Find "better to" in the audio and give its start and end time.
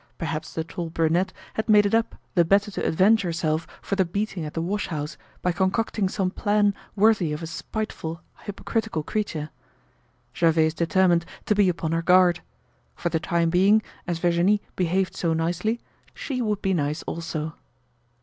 2.43-2.83